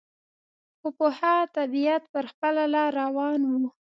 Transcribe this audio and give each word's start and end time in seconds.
خو 0.79 0.87
په 0.97 1.07
ښه 1.17 1.33
طبیعت 1.57 2.03
پر 2.13 2.25
خپله 2.31 2.63
لار 2.73 2.91
روان 3.03 3.39
و. 3.45 3.51